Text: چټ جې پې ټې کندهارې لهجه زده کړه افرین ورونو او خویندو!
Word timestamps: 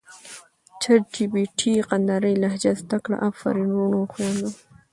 چټ 0.81 1.01
جې 1.13 1.25
پې 1.31 1.43
ټې 1.57 1.71
کندهارې 1.89 2.33
لهجه 2.43 2.71
زده 2.81 2.97
کړه 3.03 3.17
افرین 3.29 3.69
ورونو 3.73 3.97
او 4.01 4.11
خویندو! 4.11 4.49